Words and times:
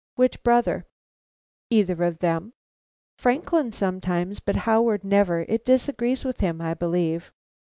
"Which 0.15 0.41
brother?" 0.41 0.87
"Either 1.69 2.03
of 2.05 2.17
them." 2.17 2.53
"Franklin 3.19 3.71
sometimes, 3.71 4.39
but 4.39 4.55
Howard, 4.65 5.03
never. 5.03 5.41
It 5.47 5.63
disagrees 5.63 6.25
with 6.25 6.39
him, 6.39 6.59
I 6.59 6.73
believe." 6.73 7.31